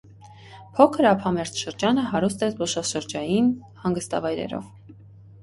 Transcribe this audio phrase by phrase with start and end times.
[0.77, 3.53] Փոքր ափամերձ շրջանը հարուստ է զբոսաշրջային
[3.85, 4.75] հանգստավայրերով։